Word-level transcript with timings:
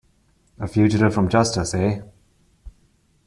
A 0.57 0.65
fugitive 0.67 1.13
from 1.13 1.29
justice, 1.29 1.75
eh? 1.75 2.01